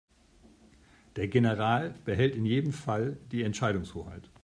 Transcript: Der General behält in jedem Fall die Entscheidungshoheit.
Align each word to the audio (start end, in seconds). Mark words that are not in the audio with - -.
Der 1.15 1.27
General 1.27 1.93
behält 2.05 2.35
in 2.35 2.43
jedem 2.43 2.73
Fall 2.73 3.17
die 3.31 3.43
Entscheidungshoheit. 3.43 4.31